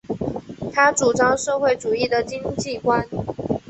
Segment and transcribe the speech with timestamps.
[0.73, 3.07] 他主张社会主义的经济观。